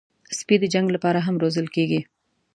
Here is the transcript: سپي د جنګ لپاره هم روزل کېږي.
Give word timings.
سپي 0.37 0.55
د 0.59 0.65
جنګ 0.73 0.87
لپاره 0.95 1.19
هم 1.25 1.35
روزل 1.43 1.67
کېږي. 1.75 2.01